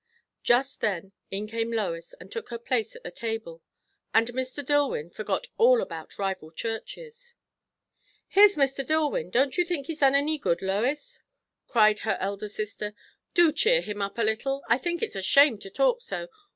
[0.41, 3.61] Just then in came Lois and took her place at the table;
[4.15, 4.65] and Mr.
[4.65, 7.35] Dillwyn forgot all about rival churches.
[8.27, 8.83] "Here's Mr.
[8.83, 11.21] Dillwyn don't think he's done any good, Lois!"
[11.67, 12.95] cried her elder sister.
[13.35, 14.63] "Do cheer him up a little.
[14.67, 16.29] I think it's a shame to talk so.